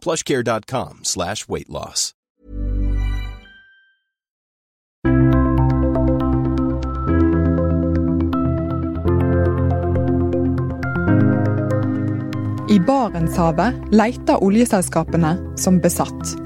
[0.00, 2.14] plushcare.com slash weight loss.
[12.70, 16.36] I Barentshavet leter oljeselskapene som besatt.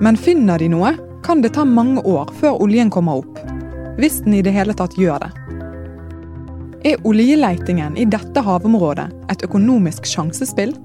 [0.00, 0.92] Men finner de noe,
[1.26, 3.40] kan det ta mange år før oljen kommer opp.
[3.98, 5.30] Hvis den i det hele tatt gjør det.
[6.92, 10.76] Er oljeleitingen i dette havområdet et økonomisk sjansespill?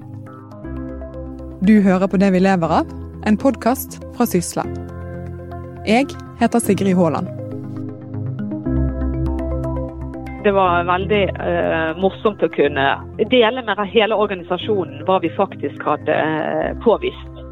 [1.66, 2.90] Du hører på Det vi lever av,
[3.26, 4.62] en podkast fra Sysla.
[5.88, 7.26] Jeg heter Sigrid Haaland.
[10.44, 12.86] Det var veldig eh, morsomt å kunne
[13.32, 17.42] dele med hele organisasjonen hva vi faktisk hadde eh, påvist.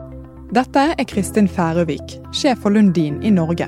[0.54, 3.66] Dette er Kristin Færøvik, sjef for Lundin i Norge.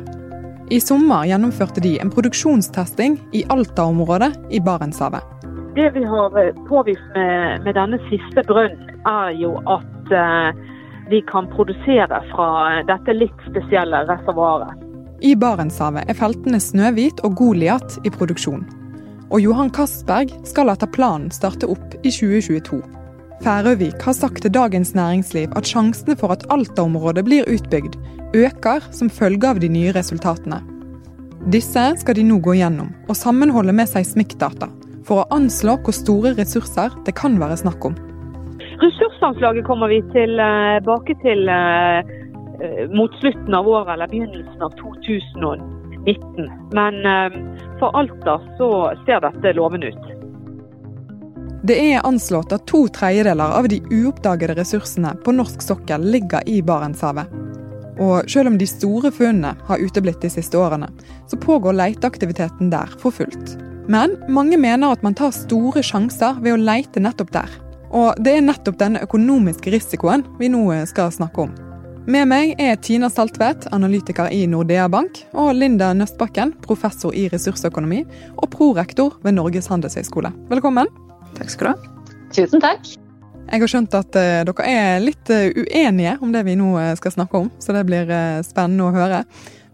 [0.71, 5.36] I sommer gjennomførte de en produksjonstesting i Alta-området i Barentshavet.
[5.77, 10.63] Det vi har eh, påvist med, med denne siste brønnen, er jo at eh,
[11.11, 12.49] vi kan produsere fra
[12.89, 14.73] dette litt spesielle reservoaret.
[15.21, 18.65] I Barentshavet er feltene Snøhvit og Goliat i produksjon.
[19.29, 22.81] Og Johan Castberg skal etter planen starte opp i 2022.
[23.45, 28.01] Færøvik har sagt til Dagens Næringsliv at sjansene for at Alta-området blir utbygd,
[28.33, 30.63] øker som følge av de nye resultatene.
[31.53, 34.73] Disse skal de nå gå gjennom og sammenholde med seismikkdata,
[35.07, 37.97] for å anslå hvor store ressurser det kan være snakk om.
[38.83, 42.03] Ressursanslaget kommer vi tilbake til uh,
[42.93, 46.51] mot slutten av året eller begynnelsen av 2019.
[46.77, 47.01] Men
[47.81, 48.69] for Alta så
[49.09, 50.13] ser dette lovende ut.
[51.67, 56.61] Det er anslått at to tredjedeler av de uoppdagede ressursene på norsk sokkel ligger i
[56.63, 57.33] Barentshavet.
[57.99, 60.93] Og selv om de store funnene har uteblitt de siste årene,
[61.27, 63.57] så pågår leteaktiviteten der for fullt.
[63.89, 67.53] Men mange mener at man tar store sjanser ved å leite nettopp der.
[67.95, 71.53] Og det er nettopp denne økonomiske risikoen vi nå skal snakke om.
[72.11, 78.05] Med meg er Tina Saltvedt, analytiker i Nordea Bank, og Linda Nøstbakken, professor i ressursøkonomi
[78.37, 80.31] og prorektor ved Norges handelshøyskole.
[80.51, 80.91] Velkommen.
[81.39, 82.13] Takk skal du ha.
[82.35, 82.93] Tusen takk.
[83.47, 87.15] Jeg har skjønt at uh, dere er litt uh, uenige om det vi nå skal
[87.15, 88.11] snakke om, så det blir
[88.47, 89.25] spennende å høre.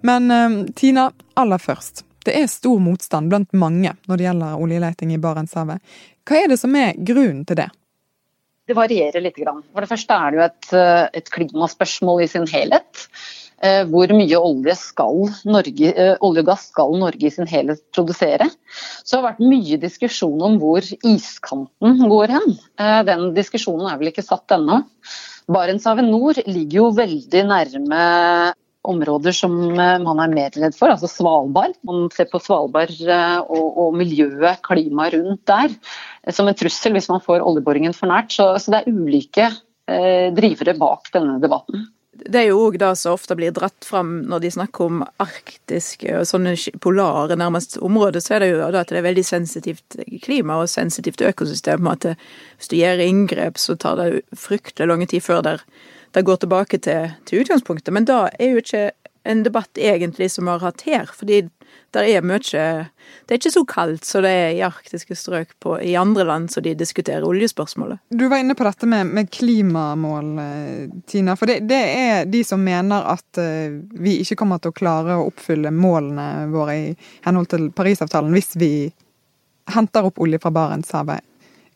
[0.05, 0.33] Men
[0.77, 2.05] Tina, aller først.
[2.27, 5.83] Det er stor motstand blant mange når det gjelder oljeleting i Barentshavet.
[6.29, 7.69] Hva er det som er grunnen til det?
[8.69, 9.39] Det varierer litt.
[9.43, 10.75] For det første er det jo et,
[11.19, 13.09] et klimaspørsmål i sin helhet.
[13.91, 14.75] Hvor mye olje,
[15.47, 18.49] Norge, olje, og gass skal Norge i sin helhet produsere?
[19.03, 22.57] Så det har vært mye diskusjon om hvor iskanten går hen.
[23.07, 24.81] Den diskusjonen er vel ikke satt ennå.
[25.53, 28.03] Barentshavet nord ligger jo veldig nærme
[28.89, 31.77] områder som man er mer redd for, altså Svalbard.
[31.87, 32.95] Man ser på Svalbard
[33.47, 35.75] og, og miljøet, klimaet rundt der,
[36.35, 38.35] som en trussel hvis man får oljeboringen for nært.
[38.35, 42.91] Så, så det er ulike eh, drivere bak denne debatten det er jo òg det
[43.01, 48.21] som ofte blir dratt fram når de snakker om arktiske og sånne polare nærmest områder,
[48.23, 51.89] så er det jo at det er veldig sensitivt klima og sensitivt økosystem.
[51.89, 55.57] At hvis du gjør inngrep, så tar det fryktelig lang tid før det,
[56.13, 57.93] det går tilbake til, til utgangspunktet.
[57.95, 58.91] Men da er jo ikke
[59.25, 61.45] en debatt egentlig som vi har hatt her, fordi
[61.93, 65.77] det er mye Det er ikke så kaldt som det er i arktiske strøk på,
[65.81, 68.01] i andre land som de diskuterer oljespørsmålet.
[68.11, 71.37] Du var inne på dette med, med klimamål, eh, Tina.
[71.37, 75.17] For det, det, er de som mener at uh, vi ikke kommer til å klare
[75.17, 76.87] å oppfylle målene våre i
[77.27, 78.73] henhold til Parisavtalen hvis vi
[79.73, 81.23] henter opp olje fra Barentshavet.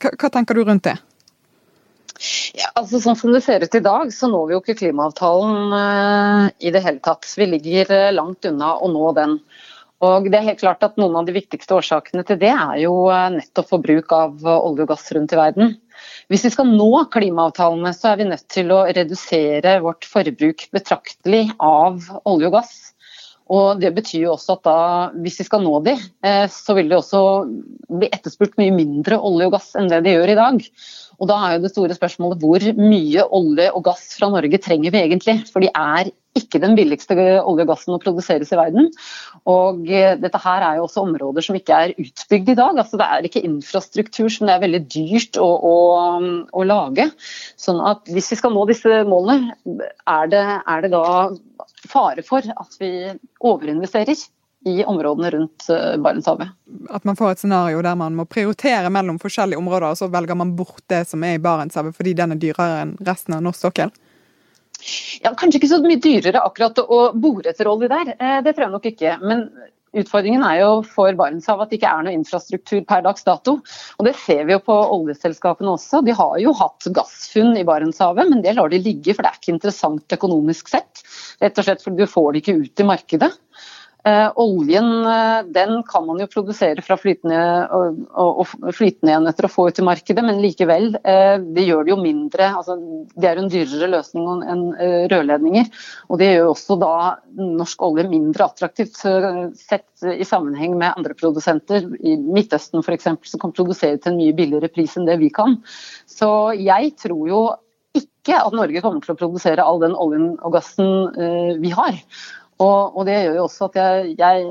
[0.02, 0.96] Hva, hva tenker du rundt det?
[2.56, 5.72] Ja, altså Sånn som det ser ut i dag, så når vi jo ikke klimaavtalen
[5.74, 7.28] uh, i det hele tatt.
[7.36, 9.38] Vi ligger uh, langt unna å nå den.
[10.04, 13.06] Og det er helt klart at Noen av de viktigste årsakene til det er jo
[13.10, 15.76] uh, nettopp forbruk av olje og gass rundt i verden.
[16.32, 21.46] Hvis vi skal nå klimaavtalene, så er vi nødt til å redusere vårt forbruk betraktelig
[21.60, 22.76] av olje og gass.
[23.52, 24.78] Og Det betyr jo også at da,
[25.22, 25.92] hvis vi skal nå de,
[26.50, 27.20] så vil det også
[27.86, 30.64] bli etterspurt mye mindre olje og gass enn det de gjør i dag.
[31.16, 34.92] Og Da er jo det store spørsmålet hvor mye olje og gass fra Norge trenger
[34.94, 35.38] vi egentlig?
[35.48, 38.90] For de er ikke den billigste olje og gassen å produseres i verden.
[39.48, 42.76] Og eh, dette her er jo også områder som ikke er utbygd i dag.
[42.76, 45.76] altså Det er ikke infrastruktur som det er veldig dyrt å, å,
[46.52, 47.08] å lage.
[47.60, 49.56] Sånn at hvis vi skal nå disse målene,
[50.04, 51.06] er det, er det da
[51.88, 52.92] fare for at vi
[53.40, 54.26] overinvesterer
[54.66, 56.48] i områdene rundt eh, Barentshavet.
[56.90, 60.38] At man får et scenario der man må prioritere mellom forskjellige områder, og så velger
[60.38, 63.68] man bort det som er i Barentshavet fordi den er dyrere enn resten av norsk
[63.68, 63.94] sokkel?
[65.22, 68.66] Ja, Kanskje ikke så mye dyrere akkurat å bore etter olje der, eh, det tror
[68.66, 69.14] jeg nok ikke.
[69.22, 69.46] Men
[69.96, 73.60] utfordringen er jo for Barentshavet at det ikke er noe infrastruktur per dags dato.
[73.96, 76.02] Og Det ser vi jo på oljeselskapene også.
[76.04, 79.40] De har jo hatt gassfunn i Barentshavet, men det lar de ligge, for det er
[79.40, 81.06] ikke interessant økonomisk sett.
[81.38, 83.32] Rett og slett fordi du får det ikke ut i markedet.
[84.06, 87.38] Eh, oljen eh, den kan man jo produsere fra flytende,
[87.74, 91.90] og, og, flytende enheter og få ut i markedet, men likevel, eh, det gjør det
[91.90, 92.52] jo mindre.
[92.60, 92.76] Altså,
[93.16, 94.62] det er en dyrere løsning enn
[95.10, 95.66] rørledninger.
[96.06, 96.92] Og det gjør også da
[97.34, 103.58] norsk olje mindre attraktivt sett i sammenheng med andre produsenter, i Midtøsten f.eks., som kan
[103.58, 105.58] produsere til en mye billigere pris enn det vi kan.
[106.06, 107.44] Så jeg tror jo
[107.96, 112.04] ikke at Norge kommer til å produsere all den oljen og gassen vi har.
[112.62, 114.44] Og, og, det gjør jo også at jeg, jeg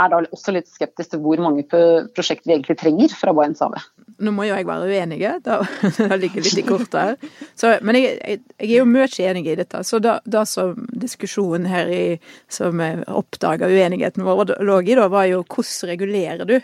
[0.00, 3.88] er da også litt skeptisk til hvor mange prosjekter vi egentlig trenger fra Barentshavet.
[4.20, 7.30] Nå må jo jeg være uenig, da ligger litt i kortet her.
[7.56, 9.80] Så, men jeg, jeg, jeg, er jo mye enig i dette.
[9.86, 12.04] Så da, det som diskusjonen her i,
[12.52, 16.58] som oppdaga uenigheten vår lå i, da, var jo hvordan regulerer du?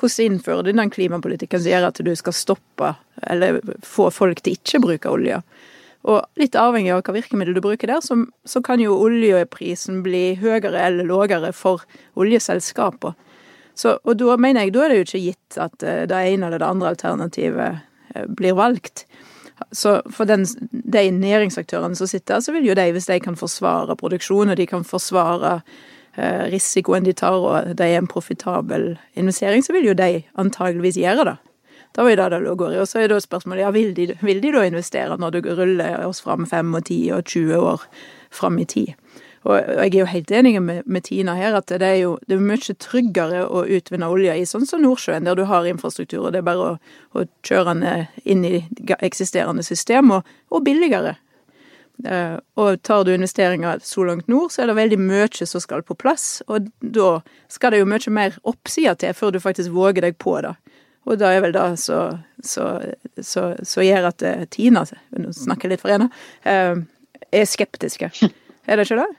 [0.00, 2.94] Hvordan innfører du den klimapolitikken som gjør at du skal stoppe
[3.30, 5.42] eller få folk til ikke å bruke olje?
[6.08, 8.16] Og litt avhengig av hva virkemiddel du bruker der, så,
[8.48, 11.84] så kan jo oljeprisen bli høyere eller lavere for
[12.20, 13.16] oljeselskaper.
[13.76, 16.48] Så, og da mener jeg, da er det jo ikke gitt at eh, det ene
[16.48, 17.80] eller det andre alternativet
[18.14, 19.06] eh, blir valgt.
[19.76, 23.36] Så for den, de næringsaktørene som sitter der, så vil jo de, hvis de kan
[23.36, 25.58] forsvare produksjon, og de kan forsvare
[26.16, 31.00] eh, risikoen de tar, og det er en profitabel investering, så vil jo de antageligvis
[31.00, 31.36] gjøre det.
[31.96, 32.80] Da var det det går i.
[32.80, 36.06] Og så er da spørsmålet ja, vil de, vil de da investere når du ruller
[36.06, 37.86] oss fram 5 og 10 og 20 år
[38.30, 38.94] fram i tid?
[39.48, 42.36] Og jeg er jo helt enig med, med Tina her at det er jo det
[42.36, 46.34] er mye tryggere å utvinne olje i sånn som Nordsjøen, der du har infrastruktur, og
[46.34, 46.76] det er bare å,
[47.16, 48.60] å kjøre den inn i
[49.00, 51.16] eksisterende system, og, og billigere.
[52.00, 55.82] Uh, og tar du investeringer så langt nord, så er det veldig mye som skal
[55.84, 57.10] på plass, og da
[57.52, 60.54] skal det jo mye mer oppsider til før du faktisk våger deg på det.
[61.08, 64.84] Og det er vel det som gjør at eh, Tina,
[65.16, 66.10] nå snakker jeg litt for henne,
[66.44, 66.76] eh,
[67.30, 68.12] er skeptiske.
[68.68, 69.10] Er det ikke det?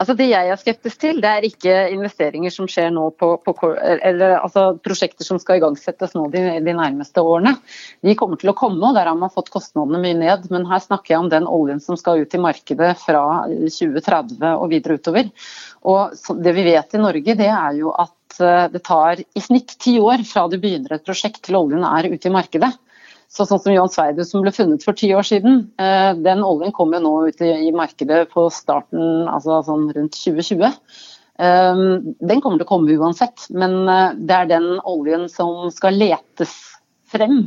[0.00, 3.52] Altså Det jeg er skeptisk til, det er ikke investeringer som skjer nå på, på
[3.84, 7.54] eller altså prosjekter som skal igangsettes nå de, de, nærmeste årene.
[8.02, 10.48] De kommer til å komme, og der har man fått kostnadene mye ned.
[10.54, 14.66] Men her snakker jeg om den oljen som skal ut i markedet fra 2030 og
[14.74, 15.30] videre utover.
[15.86, 19.76] Og Det vi vet i Norge, det er jo at Eh, det tar i snitt
[19.78, 22.72] ti år fra du begynner et prosjekt til oljen er ute i markedet.
[23.30, 26.74] Så sånn som Johan Sverdrup som ble funnet for ti år siden, eh, den oljen
[26.74, 30.70] kommer nå ut i markedet på starten, altså sånn rundt 2020.
[31.38, 31.82] Eh,
[32.30, 33.84] den kommer til å komme uansett, men
[34.26, 36.54] det er den oljen som skal letes
[37.10, 37.44] frem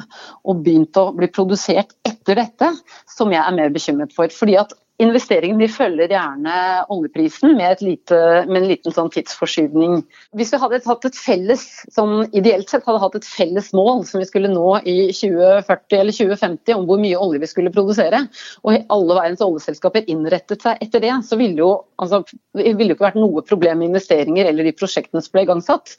[0.48, 2.72] og begynt å bli produsert etter dette,
[3.08, 4.32] som jeg er mer bekymret for.
[4.32, 6.54] Fordi at investeringene følger gjerne
[6.94, 10.00] oljeprisen med, lite, med, en liten sånn tidsforskyvning.
[10.38, 14.22] Hvis vi hadde hatt et felles, sånn ideelt sett hadde hatt et felles mål som
[14.22, 18.24] vi skulle nå i 2040 eller 2050 om hvor mye olje vi skulle produsere,
[18.66, 21.70] og alle verdens oljeselskaper innrettet seg etter det, så ville jo,
[22.01, 22.24] altså,
[22.58, 25.94] det ville jo ikke vært noe problem med investeringer eller de prosjektene som ble igangsatt.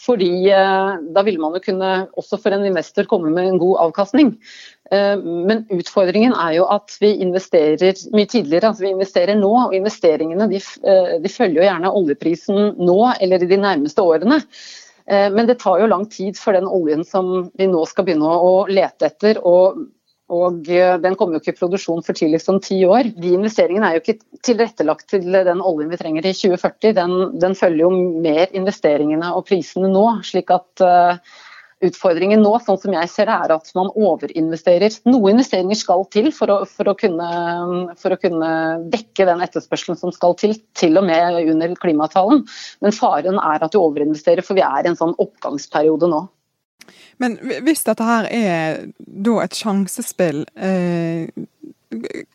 [0.00, 3.86] Fordi eh, da ville man jo kunne, også for en investor, komme med en god
[3.86, 4.34] avkastning.
[4.90, 8.72] Eh, men utfordringen er jo at vi investerer mye tidligere.
[8.72, 13.44] altså Vi investerer nå, og investeringene de, eh, de følger jo gjerne oljeprisen nå eller
[13.44, 14.40] i de nærmeste årene.
[15.06, 18.34] Eh, men det tar jo lang tid for den oljen som vi nå skal begynne
[18.34, 19.38] å lete etter.
[19.46, 19.78] og,
[20.30, 23.12] og Den kommer jo ikke i produksjon for tidligst om ti år.
[23.14, 26.94] De investeringene er jo ikke tilrettelagt til den oljen vi trenger i 2040.
[26.98, 27.90] Den, den følger jo
[28.26, 30.04] mer investeringene og prisene nå.
[30.26, 30.82] slik at
[31.80, 34.98] Utfordringen nå, sånn som jeg ser det, er at man overinvesterer.
[35.08, 37.28] Noe investeringer skal til for å, for å, kunne,
[38.00, 38.50] for å kunne,
[38.92, 42.44] dekke den etterspørselen som skal til, til og med under klimaavtalen.
[42.84, 46.26] Men faren er at du overinvesterer, for vi er i en sånn oppgangsperiode nå.
[47.20, 51.32] Men hvis dette her er da et sjansespill, eh,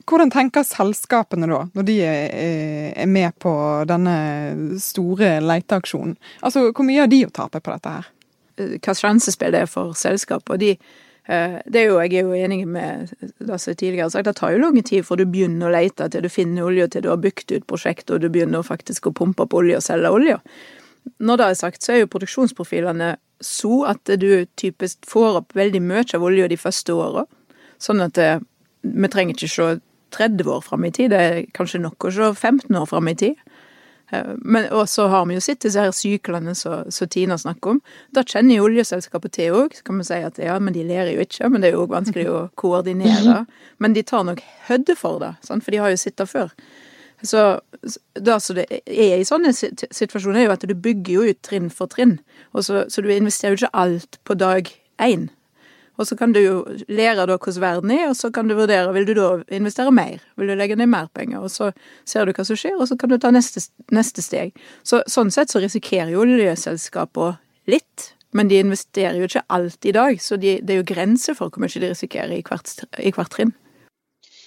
[0.06, 3.54] hvordan tenker selskapene da, når de er med på
[3.88, 4.18] denne
[4.82, 6.18] store leteaksjonen?
[6.42, 8.12] Altså, Hvor mye har de å tape på dette her?
[8.58, 10.50] Hva sjansespill det er for selskap.
[10.50, 10.76] Og de,
[11.28, 14.36] eh, det er jo, jeg er jo enig med det som tidligere har sagt, det
[14.40, 17.12] tar jo lang tid fra du begynner å lete til du finner olje, til du
[17.12, 20.40] har bygd ut prosjektet og du begynner faktisk å pumpe opp olje og selge olje.
[21.22, 25.82] Når det er sagt, så er jo produksjonsprofilene så at du typisk får opp veldig
[25.84, 27.26] mye av olja de første åra.
[27.82, 28.40] Sånn at det, eh,
[28.86, 29.80] vi trenger ikke se
[30.16, 33.16] 30 år fram i tid, det er kanskje nok å se 15 år fram i
[33.16, 33.36] tid.
[34.12, 37.84] Eh, men, og så har vi jo sett disse her syklene som Tina snakker om.
[38.16, 39.78] Da kjenner jo oljeselskapet til òg.
[39.78, 41.88] Så kan vi si at ja, men de ler jo ikke, men det er jo
[41.92, 43.44] vanskelig å koordinere.
[43.84, 45.66] Men de tar nok hødde for det, sant?
[45.66, 46.54] for de har jo sittet før.
[47.26, 47.60] Så
[48.14, 51.72] det som det er i sånne situasjoner, er jo at du bygger jo ut trinn
[51.74, 52.20] for trinn.
[52.54, 54.70] Så, så, du investerer jo ikke alt på dag
[55.02, 55.30] én.
[55.96, 56.56] Og så kan du jo
[56.92, 60.24] lære da hvordan verden er, og så kan du vurdere vil du da investere mer.
[60.36, 61.44] Vil du legge ned mer penger?
[61.46, 61.72] Og så
[62.08, 63.64] ser du hva som skjer, og så kan du ta neste,
[63.96, 64.56] neste steg.
[64.84, 67.38] Så, sånn sett så risikerer jo oljeselskapene
[67.72, 70.20] litt, men de investerer jo ikke alt i dag.
[70.22, 73.32] Så de, det er jo grenser for hvor mye de risikerer i hvert, i hvert
[73.32, 73.56] trinn.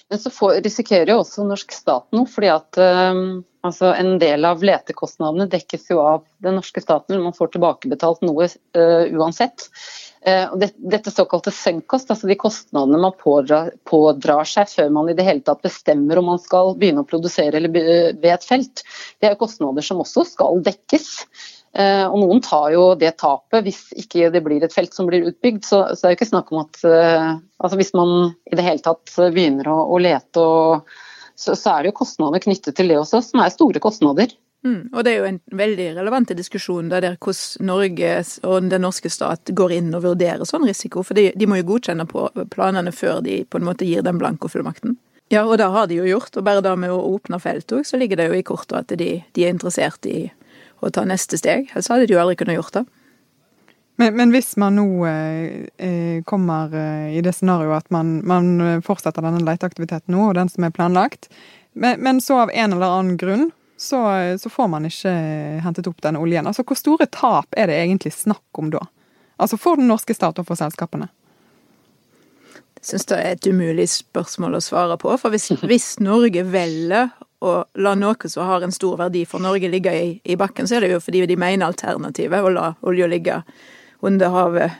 [0.09, 4.45] Men så får, risikerer jo også norsk stat noe, fordi at um, altså en del
[4.47, 7.19] av letekostnadene dekkes jo av den norske staten.
[7.23, 9.67] Man får tilbakebetalt noe uh, uansett.
[10.27, 15.23] Eh, dette såkalte sunk-kost, altså de kostnadene man pådrar, pådrar, seg før man i det
[15.23, 18.83] hele tatt bestemmer om man skal begynne å produsere eller ved et felt,
[19.23, 21.07] det er kostnader som også skal dekkes.
[21.69, 25.27] Uh, og noen tar jo det tapet hvis ikke det blir et felt som blir
[25.31, 25.63] utbygd.
[25.63, 28.83] Så, så det er jo ikke snakk om at altså hvis man i det hele
[28.83, 30.97] tatt begynner å, å lete, og,
[31.39, 34.33] så, så, er det jo kostnader knyttet til det også, som er store kostnader.
[34.67, 38.09] Mm, og det er jo en veldig relevant diskusjon der, der hvordan Norge
[38.43, 41.03] og den norske stat går inn og vurderer sånn risiko.
[41.07, 44.19] For de, de må jo godkjenne på planene før de på en måte gir den
[44.19, 44.97] blankofullmakten.
[45.31, 46.35] Ja, og det har de jo gjort.
[46.35, 48.99] Og bare da med å åpne felt òg, så ligger det jo i kortet at
[48.99, 50.27] de, de, er interessert i
[50.83, 51.69] å ta neste steg.
[51.71, 52.85] Ellers hadde de jo aldri kunnet gjort det.
[53.99, 58.79] Men, men hvis man nå eh, eh kommer eh, i det scenarioet at man, man
[58.85, 61.27] fortsetter denne leteaktiviteten nå, og den som er planlagt,
[61.73, 63.99] men, men så av en eller annen grunn så,
[64.39, 65.11] så, får man ikke
[65.63, 66.47] hentet opp denne oljen.
[66.47, 68.81] Altså, Hvor store tap er det egentlig snakk om da?
[69.39, 71.07] Altså for den norske stat og for selskapene?
[72.79, 75.13] Jeg syns det er et umulig spørsmål å svare på.
[75.19, 79.71] For hvis, hvis Norge velger å la noe som har en stor verdi for Norge
[79.71, 83.07] ligge i, i, bakken, så er det jo fordi de mener alternativet, å la olja
[83.07, 83.37] ligge
[84.05, 84.79] under, havet,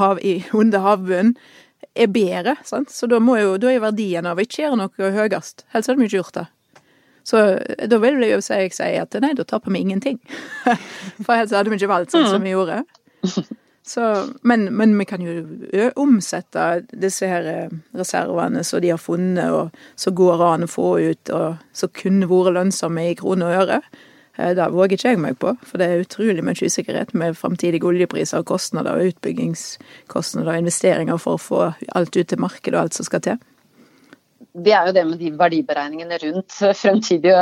[0.00, 1.36] hav, i, under havbunnen,
[1.94, 2.56] er bedre.
[2.66, 2.90] Sant?
[2.90, 5.66] Så da, må jo, da er verdien av ikke gjøre noe høyest.
[5.74, 6.46] Helst hadde vi ikke gjort det.
[7.24, 10.18] Så eh, da vil jeg jo si, jeg si at nei, da taper vi ingenting.
[11.24, 12.82] For ellers hadde vi ikke valgt sånn som vi gjorde.
[13.84, 14.02] Så,
[14.48, 15.42] men, men, vi kan jo
[16.00, 20.88] omsette disse her eh, reservene som de har funnet, og som går an å få
[21.04, 23.80] ut, og som kunne vært lønnsomme i kroner og øre.
[24.36, 27.86] Eh, det våger ikke jeg meg på, for det er utrolig mye usikkerhet med framtidige
[27.86, 32.86] oljepriser og kostnader og utbyggingskostnader og investeringer for å få alt ut til markedet og
[32.86, 33.42] alt som skal til
[34.54, 37.38] det er jo det med de verdiberegningene rundt fremtidige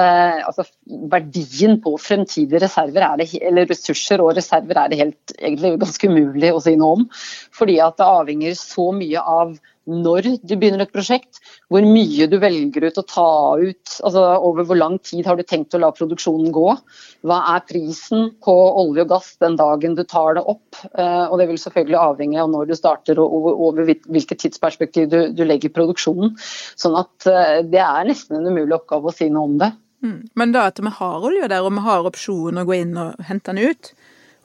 [0.47, 0.65] Altså
[1.13, 6.53] verdien på fremtidige reserver det, eller ressurser og reserver er det helt egentlig ganske umulig
[6.53, 7.05] å si noe om.
[7.53, 9.55] Fordi at det avhenger så mye av
[9.91, 11.41] når du begynner et prosjekt,
[11.73, 15.45] hvor mye du velger ut å ta ut, altså over hvor lang tid har du
[15.47, 16.67] tenkt å la produksjonen gå.
[17.27, 20.79] Hva er prisen på olje og gass den dagen du tar det opp.
[20.95, 25.21] Eh, og det vil selvfølgelig avhenge av når du starter og over hvilket tidsperspektiv du,
[25.35, 26.37] du legger produksjonen.
[26.79, 29.73] Sånn at eh, det er nesten en umulig oppgave å si noe om det.
[30.03, 30.19] Mm.
[30.39, 33.23] Men da at vi har olje der, og vi har opsjonen å gå inn og
[33.29, 33.93] hente den ut,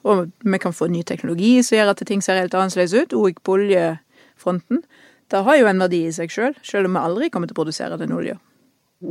[0.06, 3.40] og vi kan få ny teknologi som gjør at ting ser helt annerledes ut, òg
[3.42, 4.84] på oljefronten,
[5.30, 7.56] det har jo en verdi i seg sjøl, selv, selv om vi aldri kommer til
[7.56, 8.38] å produsere den olja.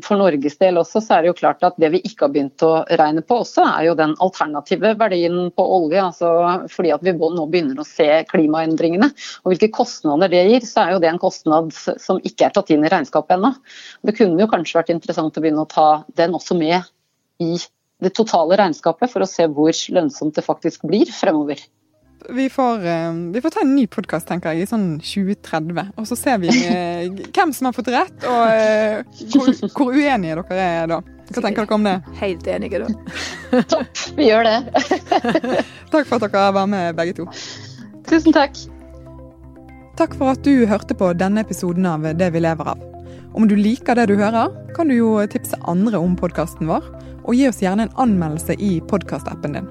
[0.03, 2.63] For Norges del også, så er det jo klart at det vi ikke har begynt
[2.65, 6.01] å regne på også, er jo den alternative verdien på olje.
[6.03, 6.31] altså
[6.73, 10.91] Fordi at vi nå begynner å se klimaendringene og hvilke kostnader det gir, så er
[10.95, 13.53] jo det en kostnad som ikke er tatt inn i regnskapet ennå.
[14.03, 15.87] Det kunne jo kanskje vært interessant å begynne å ta
[16.19, 16.81] den også med
[17.39, 17.55] i
[18.03, 21.63] det totale regnskapet, for å se hvor lønnsomt det faktisk blir fremover.
[22.29, 25.93] Vi får, eh, vi får, ta en ny podkast, tenker jeg, i sånn 2030.
[25.95, 30.41] Og så ser vi eh, hvem som har fått rett, og eh, hvor, hvor, uenige
[30.41, 31.01] dere er da.
[31.27, 31.95] Hva tenker dere om det?
[32.21, 33.61] Helt enige, da.
[33.71, 34.57] Topp, vi gjør det.
[35.93, 37.29] takk for at dere var med, begge to.
[38.07, 38.59] Tusen takk.
[39.97, 42.85] Takk for at du hørte på denne episoden av Det vi lever av.
[43.37, 46.85] Om du liker det du hører, kan du jo tipse andre om podkasten vår,
[47.27, 49.69] og gi oss gjerne en anmeldelse i podkastappen din.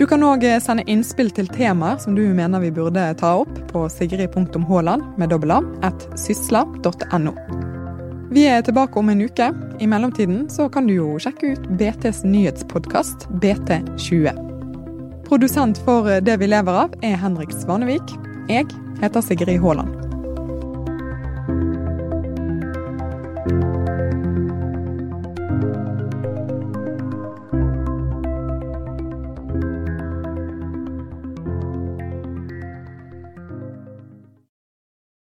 [0.00, 3.52] Du kan òg eh, sende innspill til temaer som du mener vi burde ta opp
[3.68, 5.52] på sigrid.haaland med dobbel
[5.84, 7.34] at sysla.no.
[8.32, 9.50] Vi er tilbake om en uke.
[9.76, 14.32] I mellomtiden så kan du jo sjekke ut BTs nyhetspodkast BT20.
[15.28, 18.16] Produsent for Det vi lever av er Henrik Svanevik.
[18.48, 18.72] Jeg
[19.04, 19.99] heter Sigrid Haaland.